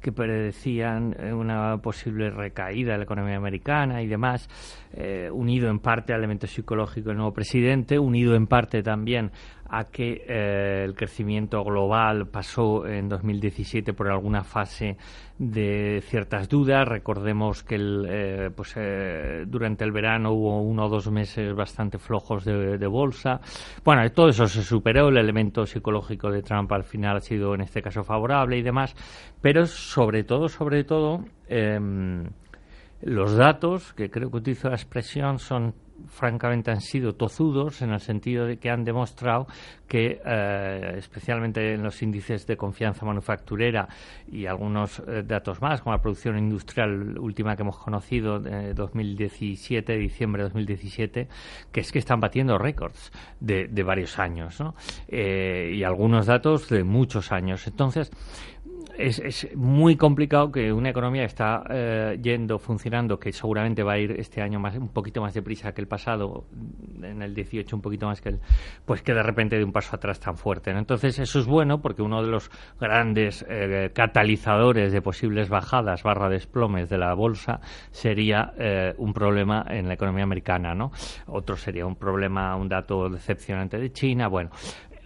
que 0.05 0.11
predecían 0.11 1.15
eh, 1.17 1.33
una 1.33 1.79
posible 1.79 2.29
recaída 2.29 2.91
de 2.91 2.99
la 2.99 3.05
economía 3.05 3.37
americana 3.37 4.03
y 4.03 4.07
demás, 4.07 4.47
eh, 4.93 5.31
unido 5.31 5.67
en 5.67 5.79
parte 5.79 6.13
al 6.13 6.19
elemento 6.19 6.45
psicológico 6.45 7.09
del 7.09 7.17
nuevo 7.17 7.33
presidente, 7.33 7.97
unido 7.97 8.35
en 8.35 8.45
parte 8.45 8.83
también 8.83 9.31
a 9.67 9.85
que 9.85 10.23
eh, 10.27 10.83
el 10.85 10.93
crecimiento 10.93 11.63
global 11.63 12.27
pasó 12.27 12.85
en 12.85 13.09
2017 13.09 13.93
por 13.93 14.11
alguna 14.11 14.43
fase 14.43 14.95
de 15.39 16.03
ciertas 16.05 16.47
dudas. 16.47 16.87
Recordemos 16.87 17.63
que 17.63 17.75
el, 17.75 18.51
pues, 18.55 18.75
durante 19.47 19.83
el 19.83 19.91
verano 19.91 20.33
hubo 20.33 20.61
uno 20.61 20.85
o 20.85 20.89
dos 20.89 21.09
meses 21.09 21.55
bastante 21.55 21.97
flojos 21.97 22.45
de, 22.45 22.87
bolsa. 22.87 23.41
Bueno, 23.83 24.07
todo 24.11 24.29
eso 24.29 24.47
se 24.47 24.61
superó. 24.61 25.09
El 25.09 25.17
elemento 25.17 25.65
psicológico 25.65 26.29
de 26.29 26.43
Trump 26.43 26.71
al 26.71 26.83
final 26.83 27.17
ha 27.17 27.21
sido 27.21 27.55
en 27.55 27.61
este 27.61 27.81
caso 27.81 28.03
favorable 28.03 28.59
y 28.59 28.61
demás. 28.61 28.95
Pero 29.45 29.67
sobre 29.67 30.23
todo, 30.23 30.49
sobre 30.49 30.83
todo, 30.83 31.23
em, 31.47 32.31
los 33.03 33.35
datos, 33.35 33.93
que 33.93 34.09
creo 34.09 34.31
que 34.31 34.37
utilizo 34.37 34.69
la 34.69 34.75
expresión, 34.75 35.37
son 35.37 35.75
francamente 36.07 36.71
han 36.71 36.81
sido 36.81 37.13
tozudos 37.13 37.81
en 37.81 37.91
el 37.91 37.99
sentido 37.99 38.45
de 38.45 38.57
que 38.57 38.69
han 38.69 38.83
demostrado 38.83 39.47
que, 39.87 40.19
eh, 40.25 40.95
especialmente 40.97 41.73
en 41.73 41.83
los 41.83 42.01
índices 42.01 42.45
de 42.47 42.57
confianza 42.57 43.05
manufacturera 43.05 43.87
y 44.27 44.45
algunos 44.45 44.99
eh, 44.99 45.23
datos 45.23 45.61
más, 45.61 45.81
como 45.81 45.95
la 45.95 46.01
producción 46.01 46.37
industrial 46.37 47.17
última 47.19 47.55
que 47.55 47.61
hemos 47.61 47.77
conocido 47.77 48.39
de 48.39 48.73
2017, 48.73 49.95
diciembre 49.97 50.43
de 50.43 50.49
2017, 50.49 51.27
que 51.71 51.79
es 51.79 51.91
que 51.91 51.99
están 51.99 52.19
batiendo 52.19 52.57
récords 52.57 53.11
de, 53.39 53.67
varios 53.83 54.17
años, 54.17 54.59
¿no? 54.59 54.73
Eh, 55.07 55.73
y 55.75 55.83
algunos 55.83 56.25
datos 56.25 56.67
de 56.69 56.83
muchos 56.83 57.31
años. 57.31 57.67
Entonces, 57.67 58.11
es, 58.97 59.19
es, 59.19 59.55
muy 59.55 59.95
complicado 59.95 60.51
que 60.51 60.71
una 60.71 60.89
economía 60.89 61.23
está 61.23 61.63
eh, 61.69 62.19
yendo, 62.21 62.59
funcionando, 62.59 63.19
que 63.19 63.31
seguramente 63.31 63.83
va 63.83 63.93
a 63.93 63.99
ir 63.99 64.11
este 64.11 64.41
año 64.41 64.59
más, 64.59 64.75
un 64.75 64.89
poquito 64.89 65.21
más 65.21 65.33
deprisa 65.33 65.73
que 65.73 65.81
el 65.81 65.87
pasado, 65.87 66.45
en 67.01 67.21
el 67.21 67.33
18 67.33 67.75
un 67.75 67.81
poquito 67.81 68.07
más 68.07 68.21
que 68.21 68.29
el, 68.29 68.39
pues 68.85 69.01
que 69.01 69.13
de 69.13 69.23
repente 69.23 69.57
de 69.57 69.63
un 69.63 69.71
paso 69.71 69.95
atrás 69.95 70.19
tan 70.19 70.37
fuerte. 70.37 70.71
Entonces 70.71 71.19
eso 71.19 71.39
es 71.39 71.45
bueno 71.45 71.81
porque 71.81 72.01
uno 72.01 72.23
de 72.23 72.29
los 72.29 72.49
grandes 72.79 73.45
eh, 73.49 73.91
catalizadores 73.93 74.91
de 74.91 75.01
posibles 75.01 75.49
bajadas 75.49 76.03
barra 76.03 76.29
desplomes 76.29 76.89
de 76.89 76.97
la 76.97 77.13
bolsa 77.13 77.59
sería 77.91 78.53
eh, 78.57 78.93
un 78.97 79.13
problema 79.13 79.65
en 79.69 79.87
la 79.87 79.93
economía 79.93 80.23
americana, 80.23 80.73
¿no? 80.73 80.91
Otro 81.27 81.57
sería 81.57 81.85
un 81.85 81.95
problema, 81.95 82.55
un 82.55 82.69
dato 82.69 83.09
decepcionante 83.09 83.77
de 83.77 83.91
China. 83.91 84.27
Bueno, 84.27 84.51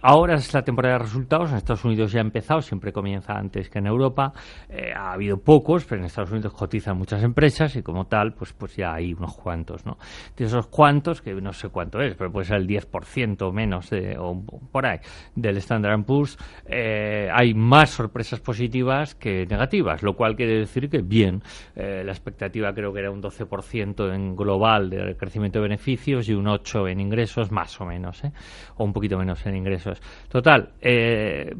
Ahora 0.02 0.36
es 0.36 0.54
la 0.54 0.62
temporada 0.62 0.94
de 0.94 1.04
resultados. 1.04 1.50
En 1.50 1.58
Estados 1.58 1.84
Unidos 1.84 2.12
ya 2.12 2.20
ha 2.20 2.22
empezado, 2.22 2.62
siempre 2.62 2.90
comienza 2.92 3.34
antes 3.34 3.68
que 3.68 3.80
en 3.80 3.86
Europa. 3.86 4.32
Eh, 4.68 4.92
ha 4.96 5.12
habido 5.12 5.38
pocos, 5.38 5.84
pero 5.84 6.00
en 6.00 6.06
Estados 6.06 6.30
Unidos 6.30 6.54
cotizan 6.54 6.96
muchas 6.96 7.22
empresas 7.22 7.76
y 7.76 7.82
como 7.82 8.06
tal, 8.06 8.32
pues, 8.32 8.54
pues 8.54 8.76
ya 8.76 8.94
hay 8.94 9.12
unos 9.12 9.36
cuantos, 9.36 9.84
¿no? 9.84 9.98
De 10.36 10.46
esos 10.46 10.68
cuantos, 10.68 11.20
que 11.20 11.34
no 11.34 11.52
sé 11.52 11.68
cuánto 11.68 12.00
es, 12.00 12.14
pero 12.14 12.32
puede 12.32 12.46
ser 12.46 12.56
el 12.56 12.66
10% 12.66 13.42
o 13.42 13.52
menos, 13.52 13.90
de, 13.90 14.16
o 14.18 14.40
por 14.72 14.86
ahí, 14.86 14.98
del 15.34 15.58
Standard 15.58 16.02
Poor's, 16.04 16.38
eh, 16.64 17.28
hay 17.32 17.52
más 17.52 17.90
sorpresas 17.90 18.40
positivas 18.40 19.14
que 19.14 19.46
negativas, 19.46 20.02
lo 20.02 20.14
cual 20.16 20.34
quiere 20.34 20.60
decir 20.60 20.88
que 20.88 21.02
bien, 21.02 21.42
eh, 21.76 22.02
la 22.04 22.12
expectativa 22.12 22.72
creo 22.72 22.92
que 22.92 23.00
era 23.00 23.10
un 23.10 23.20
12% 23.20 24.14
en 24.14 24.34
global 24.34 24.88
de 24.88 25.16
crecimiento 25.16 25.58
de 25.58 25.64
beneficios 25.64 26.28
y 26.28 26.32
un 26.32 26.46
8% 26.46 26.90
en 26.90 27.00
ingresos, 27.00 27.50
más 27.50 27.78
o 27.80 27.84
menos, 27.84 28.22
o 28.76 28.84
un 28.84 28.92
poquito 28.94 29.18
menos 29.18 29.44
en 29.44 29.56
ingresos 29.56 29.89
Total, 30.28 30.70
eh, 30.80 31.54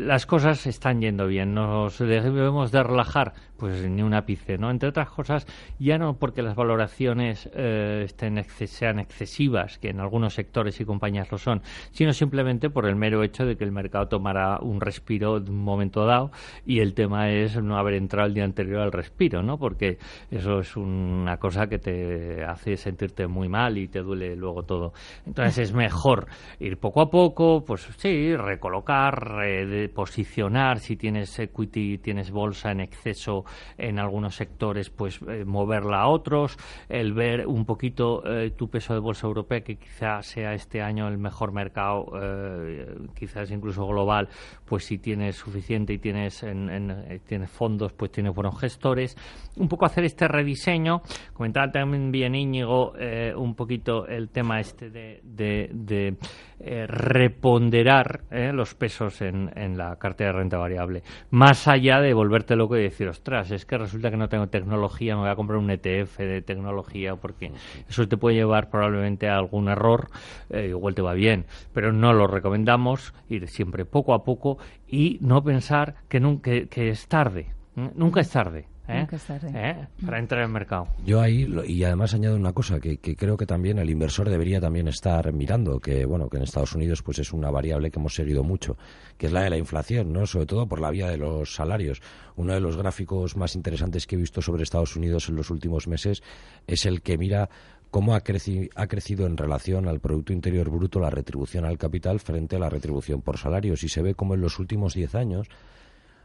las 0.00 0.26
cosas 0.26 0.66
están 0.66 1.00
yendo 1.00 1.26
bien, 1.26 1.54
nos 1.54 1.98
debemos 1.98 2.72
de 2.72 2.82
relajar 2.82 3.34
pues 3.58 3.84
ni 3.88 4.02
un 4.02 4.14
ápice, 4.14 4.56
¿no? 4.56 4.70
Entre 4.70 4.88
otras 4.88 5.10
cosas, 5.10 5.46
ya 5.78 5.98
no 5.98 6.14
porque 6.14 6.42
las 6.42 6.54
valoraciones 6.54 7.50
eh, 7.54 8.02
estén 8.04 8.42
sean 8.44 9.00
excesivas, 9.00 9.78
que 9.78 9.90
en 9.90 10.00
algunos 10.00 10.34
sectores 10.34 10.80
y 10.80 10.84
compañías 10.84 11.30
lo 11.32 11.38
son, 11.38 11.62
sino 11.90 12.12
simplemente 12.12 12.70
por 12.70 12.86
el 12.86 12.94
mero 12.94 13.24
hecho 13.24 13.44
de 13.44 13.56
que 13.56 13.64
el 13.64 13.72
mercado 13.72 14.06
tomará 14.06 14.58
un 14.60 14.80
respiro 14.80 15.40
de 15.40 15.50
un 15.50 15.64
momento 15.64 16.06
dado 16.06 16.30
y 16.64 16.78
el 16.78 16.94
tema 16.94 17.30
es 17.30 17.60
no 17.60 17.76
haber 17.76 17.94
entrado 17.94 18.28
el 18.28 18.34
día 18.34 18.44
anterior 18.44 18.80
al 18.80 18.92
respiro, 18.92 19.42
¿no? 19.42 19.58
Porque 19.58 19.98
eso 20.30 20.60
es 20.60 20.76
una 20.76 21.38
cosa 21.38 21.66
que 21.66 21.78
te 21.78 22.44
hace 22.44 22.76
sentirte 22.76 23.26
muy 23.26 23.48
mal 23.48 23.76
y 23.76 23.88
te 23.88 24.00
duele 24.00 24.36
luego 24.36 24.62
todo. 24.62 24.92
Entonces 25.26 25.58
es 25.58 25.72
mejor 25.72 26.28
ir 26.60 26.78
poco 26.78 27.00
a 27.00 27.10
poco, 27.10 27.57
pues 27.64 27.88
sí, 27.96 28.36
recolocar, 28.36 29.18
reposicionar 29.22 30.80
si 30.80 30.96
tienes 30.96 31.38
equity, 31.38 31.98
tienes 31.98 32.30
bolsa 32.30 32.70
en 32.70 32.80
exceso 32.80 33.44
en 33.76 33.98
algunos 33.98 34.36
sectores, 34.36 34.90
pues 34.90 35.20
eh, 35.28 35.44
moverla 35.44 36.02
a 36.02 36.08
otros, 36.08 36.56
el 36.88 37.12
ver 37.12 37.46
un 37.46 37.64
poquito 37.64 38.22
eh, 38.26 38.50
tu 38.50 38.68
peso 38.68 38.94
de 38.94 39.00
bolsa 39.00 39.26
europea, 39.26 39.62
que 39.62 39.76
quizás 39.76 40.26
sea 40.26 40.54
este 40.54 40.82
año 40.82 41.08
el 41.08 41.18
mejor 41.18 41.52
mercado, 41.52 42.12
eh, 42.20 42.96
quizás 43.14 43.50
incluso 43.50 43.86
global, 43.86 44.28
pues 44.64 44.84
si 44.84 44.98
tienes 44.98 45.36
suficiente 45.36 45.92
y 45.92 45.98
tienes, 45.98 46.42
en, 46.42 47.20
tienes 47.26 47.50
fondos, 47.50 47.92
pues 47.92 48.12
tienes 48.12 48.34
buenos 48.34 48.58
gestores. 48.58 49.16
Un 49.56 49.68
poco 49.68 49.86
hacer 49.86 50.04
este 50.04 50.28
rediseño. 50.28 51.02
Comentaba 51.32 51.70
también 51.70 52.10
bien 52.10 52.34
Íñigo 52.34 52.92
un 53.36 53.54
poquito 53.54 54.06
el 54.06 54.28
tema 54.28 54.60
este 54.60 54.90
de, 54.90 56.16
reponderar 56.60 58.22
los 58.30 58.74
pesos 58.74 59.20
en, 59.20 59.50
en 59.54 59.78
la 59.78 59.96
cartera 59.96 60.32
de 60.32 60.38
renta 60.38 60.58
variable, 60.58 61.02
más 61.30 61.68
allá 61.68 62.00
de 62.00 62.14
volverte 62.14 62.56
loco 62.56 62.76
y 62.76 62.82
decir, 62.82 63.08
ostras, 63.08 63.50
es 63.50 63.64
que 63.64 63.78
resulta 63.78 64.10
que 64.10 64.16
no 64.16 64.28
tengo 64.28 64.48
tecnología, 64.48 65.14
me 65.14 65.22
voy 65.22 65.30
a 65.30 65.36
comprar 65.36 65.58
un 65.58 65.70
ETF 65.70 66.18
de 66.18 66.42
tecnología 66.42 67.16
porque 67.16 67.52
eso 67.88 68.08
te 68.08 68.16
puede 68.16 68.36
llevar 68.36 68.70
probablemente 68.70 69.28
a 69.28 69.36
algún 69.36 69.68
error, 69.68 70.08
eh, 70.50 70.68
igual 70.68 70.94
te 70.94 71.02
va 71.02 71.14
bien, 71.14 71.46
pero 71.72 71.92
no 71.92 72.12
lo 72.12 72.26
recomendamos, 72.26 73.14
ir 73.28 73.48
siempre 73.48 73.84
poco 73.84 74.14
a 74.14 74.24
poco 74.24 74.58
y 74.86 75.18
no 75.20 75.42
pensar 75.42 75.94
que, 76.08 76.20
nunca, 76.20 76.66
que 76.66 76.90
es 76.90 77.06
tarde, 77.08 77.54
nunca 77.94 78.20
es 78.20 78.30
tarde. 78.30 78.66
¿Eh? 78.88 79.06
¿Eh? 79.54 79.86
para 80.04 80.18
entrar 80.18 80.42
el 80.42 80.48
mercado. 80.48 80.88
Yo 81.04 81.20
ahí, 81.20 81.46
y 81.66 81.84
además 81.84 82.14
añado 82.14 82.36
una 82.36 82.54
cosa 82.54 82.80
que, 82.80 82.98
creo 82.98 83.36
que 83.36 83.44
también 83.44 83.78
el 83.78 83.90
inversor 83.90 84.30
debería 84.30 84.60
también 84.60 84.88
estar 84.88 85.30
mirando, 85.32 85.78
que 85.78 86.06
bueno, 86.06 86.28
que 86.30 86.38
en 86.38 86.44
Estados 86.44 86.74
Unidos 86.74 87.02
pues 87.02 87.18
es 87.18 87.32
una 87.32 87.50
variable 87.50 87.90
que 87.90 87.98
hemos 87.98 88.14
seguido 88.14 88.42
mucho, 88.42 88.78
que 89.18 89.26
es 89.26 89.32
la 89.32 89.42
de 89.42 89.50
la 89.50 89.58
inflación, 89.58 90.12
¿no? 90.12 90.26
Sobre 90.26 90.46
todo 90.46 90.66
por 90.66 90.80
la 90.80 90.90
vía 90.90 91.08
de 91.08 91.18
los 91.18 91.54
salarios. 91.54 92.00
Uno 92.36 92.54
de 92.54 92.60
los 92.60 92.78
gráficos 92.78 93.36
más 93.36 93.54
interesantes 93.54 94.06
que 94.06 94.16
he 94.16 94.18
visto 94.18 94.40
sobre 94.40 94.62
Estados 94.62 94.96
Unidos 94.96 95.28
en 95.28 95.36
los 95.36 95.50
últimos 95.50 95.86
meses 95.86 96.22
es 96.66 96.86
el 96.86 97.02
que 97.02 97.18
mira 97.18 97.50
cómo 97.90 98.14
ha, 98.14 98.18
ha, 98.18 98.86
crecido 98.86 99.26
en 99.26 99.36
relación 99.36 99.86
al 99.86 100.00
Producto 100.00 100.32
Interior 100.32 100.70
Bruto 100.70 100.98
la 100.98 101.10
retribución 101.10 101.64
al 101.64 101.78
capital 101.78 102.20
frente 102.20 102.56
a 102.56 102.58
la 102.58 102.70
retribución 102.70 103.20
por 103.20 103.36
salarios. 103.36 103.82
Y 103.82 103.88
se 103.88 104.02
ve 104.02 104.14
como 104.14 104.34
en 104.34 104.40
los 104.40 104.58
últimos 104.58 104.94
diez 104.94 105.14
años 105.14 105.48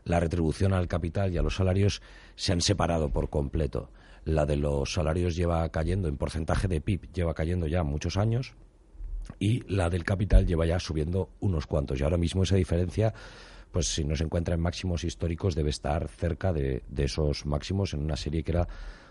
la 0.05 0.19
retribución 0.19 0.74
al 0.74 0.88
capital 0.88 1.33
y 1.33 1.38
a 1.38 1.41
los 1.41 1.55
salarios 1.55 2.01
se 2.36 2.51
han 2.51 2.62
separado 2.62 3.10
por 3.10 3.29
completo. 3.29 3.89
La 4.25 4.45
de 4.45 4.57
los 4.57 4.93
salarios 4.93 5.36
lleva 5.36 5.67
cayendo 5.69 6.07
en 6.07 6.17
porcentaje 6.17 6.67
de 6.67 6.81
PIB, 6.81 7.12
lleva 7.12 7.33
cayendo 7.33 7.67
ya 7.67 7.83
muchos 7.83 8.17
años 8.17 8.53
y 9.39 9.63
la 9.74 9.89
del 9.89 10.03
capital 10.03 10.45
lleva 10.45 10.65
ya 10.65 10.79
subiendo 10.79 11.29
unos 11.39 11.67
cuantos. 11.67 12.00
Y 12.00 12.03
ahora 12.03 12.17
mismo 12.17 12.43
esa 12.43 12.55
diferencia, 12.55 13.13
pues 13.72 13.88
si 13.88 14.03
no 14.03 14.15
se 14.15 14.24
encuentra 14.24 14.55
en 14.55 14.62
máximos 14.62 15.03
históricos, 15.03 15.55
debe 15.55 15.69
estar 15.69 16.07
cerca 16.07 16.53
de, 16.53 16.83
de 16.88 17.03
esos 17.03 17.45
máximos 17.45 17.93
en 17.93 18.01
una 18.01 18.15
serie 18.15 18.43
que 18.43 18.51
era 18.51 18.67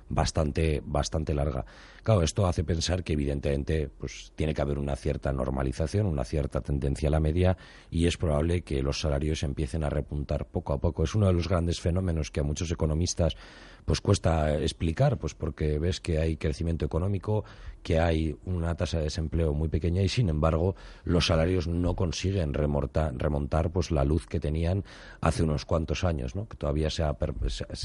bastante, 0.08 0.82
bastante 0.84 1.34
larga. 1.34 1.64
Claro, 2.02 2.22
esto 2.22 2.46
hace 2.46 2.64
pensar 2.64 3.04
que 3.04 3.12
evidentemente 3.12 3.88
pues, 3.88 4.32
tiene 4.34 4.54
que 4.54 4.62
haber 4.62 4.78
una 4.78 4.96
cierta 4.96 5.32
normalización, 5.32 6.06
una 6.06 6.24
cierta 6.24 6.60
tendencia 6.60 7.08
a 7.08 7.12
la 7.12 7.20
media 7.20 7.56
y 7.90 8.06
es 8.06 8.16
probable 8.16 8.62
que 8.62 8.82
los 8.82 9.00
salarios 9.00 9.42
empiecen 9.42 9.84
a 9.84 9.90
repuntar 9.90 10.46
poco 10.46 10.72
a 10.72 10.78
poco. 10.78 11.04
Es 11.04 11.14
uno 11.14 11.26
de 11.26 11.32
los 11.32 11.48
grandes 11.48 11.80
fenómenos 11.80 12.30
que 12.30 12.40
a 12.40 12.42
muchos 12.42 12.70
economistas 12.70 13.36
pues 13.84 14.00
cuesta 14.00 14.58
explicar, 14.58 15.18
pues 15.18 15.34
porque 15.34 15.78
ves 15.78 16.00
que 16.00 16.18
hay 16.18 16.36
crecimiento 16.36 16.84
económico, 16.84 17.44
que 17.82 17.98
hay 17.98 18.36
una 18.44 18.74
tasa 18.76 18.98
de 18.98 19.04
desempleo 19.04 19.52
muy 19.54 19.68
pequeña 19.68 20.02
y 20.02 20.08
sin 20.08 20.28
embargo 20.28 20.76
los 21.04 21.26
salarios 21.26 21.66
no 21.66 21.94
consiguen 21.94 22.54
remontar, 22.54 23.70
pues 23.70 23.90
la 23.90 24.04
luz 24.04 24.26
que 24.26 24.38
tenían 24.38 24.84
hace 25.20 25.42
unos 25.42 25.64
cuantos 25.64 26.04
años, 26.04 26.36
¿no? 26.36 26.46
que 26.48 26.56
todavía 26.56 26.90
se 26.90 27.04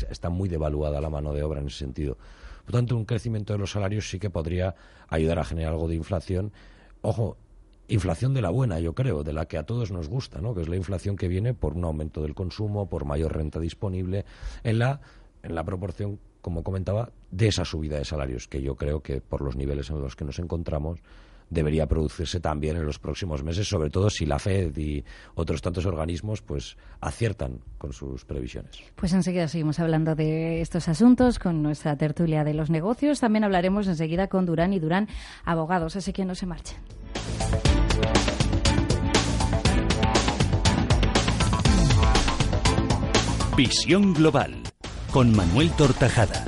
está 0.09 0.29
muy 0.29 0.49
devaluada 0.49 1.01
la 1.01 1.09
mano 1.09 1.33
de 1.33 1.43
obra 1.43 1.61
en 1.61 1.67
ese 1.67 1.79
sentido. 1.79 2.06
Por 2.65 2.73
tanto, 2.73 2.95
un 2.95 3.05
crecimiento 3.05 3.53
de 3.53 3.59
los 3.59 3.71
salarios 3.71 4.09
sí 4.09 4.19
que 4.19 4.29
podría 4.29 4.75
ayudar 5.07 5.39
a 5.39 5.43
generar 5.43 5.73
algo 5.73 5.87
de 5.87 5.95
inflación. 5.95 6.51
Ojo, 7.01 7.37
inflación 7.87 8.33
de 8.33 8.41
la 8.41 8.49
buena, 8.49 8.79
yo 8.79 8.93
creo, 8.93 9.23
de 9.23 9.33
la 9.33 9.47
que 9.47 9.57
a 9.57 9.63
todos 9.63 9.91
nos 9.91 10.09
gusta, 10.09 10.41
¿no? 10.41 10.53
que 10.53 10.61
es 10.61 10.67
la 10.67 10.75
inflación 10.75 11.15
que 11.15 11.27
viene 11.27 11.53
por 11.53 11.73
un 11.73 11.85
aumento 11.85 12.21
del 12.21 12.35
consumo, 12.35 12.89
por 12.89 13.05
mayor 13.05 13.35
renta 13.35 13.59
disponible, 13.59 14.25
en 14.63 14.79
la, 14.79 15.01
en 15.43 15.55
la 15.55 15.63
proporción 15.63 16.19
como 16.41 16.63
comentaba, 16.63 17.11
de 17.31 17.49
esa 17.49 17.65
subida 17.65 17.97
de 17.97 18.05
salarios, 18.05 18.47
que 18.47 18.61
yo 18.61 18.75
creo 18.75 19.01
que 19.01 19.19
por 19.19 19.41
los 19.41 19.57
niveles 19.57 19.89
en 19.89 19.99
los 19.99 20.15
que 20.15 20.23
nos 20.23 20.39
encontramos 20.39 20.99
debería 21.49 21.87
producirse 21.87 22.39
también 22.39 22.77
en 22.77 22.85
los 22.85 22.99
próximos 22.99 23.43
meses, 23.43 23.67
sobre 23.67 23.89
todo 23.89 24.09
si 24.09 24.25
la 24.25 24.39
Fed 24.39 24.75
y 24.77 25.03
otros 25.35 25.61
tantos 25.61 25.85
organismos 25.85 26.41
pues 26.41 26.77
aciertan 26.99 27.59
con 27.77 27.93
sus 27.93 28.25
previsiones. 28.25 28.83
Pues 28.95 29.13
enseguida 29.13 29.47
seguimos 29.47 29.79
hablando 29.79 30.15
de 30.15 30.61
estos 30.61 30.87
asuntos 30.87 31.39
con 31.39 31.61
nuestra 31.63 31.97
tertulia 31.97 32.43
de 32.43 32.53
los 32.53 32.69
negocios. 32.69 33.19
También 33.19 33.43
hablaremos 33.43 33.87
enseguida 33.87 34.27
con 34.27 34.45
Durán 34.45 34.73
y 34.73 34.79
Durán, 34.79 35.07
abogados, 35.45 35.95
así 35.95 36.13
que 36.13 36.25
no 36.25 36.35
se 36.35 36.45
marchen. 36.45 36.77
Visión 43.57 44.13
Global 44.13 44.53
con 45.11 45.35
Manuel 45.35 45.71
Tortajada. 45.71 46.45